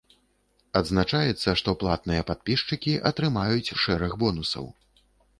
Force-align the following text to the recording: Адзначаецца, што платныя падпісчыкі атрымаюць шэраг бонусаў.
Адзначаецца, 0.79 1.49
што 1.59 1.73
платныя 1.83 2.23
падпісчыкі 2.29 2.93
атрымаюць 3.09 3.73
шэраг 3.83 4.15
бонусаў. 4.23 4.65